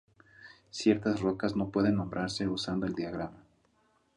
[0.71, 3.43] Ciertas rocas no pueden nombrarse usando el diagrama.